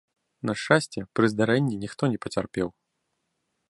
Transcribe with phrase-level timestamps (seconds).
[0.49, 2.67] На шчасце, пры здарэнні ніхто не пацярпеў.